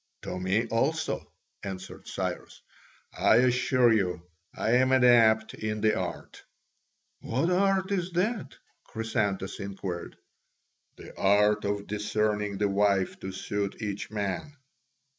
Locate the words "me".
0.39-0.65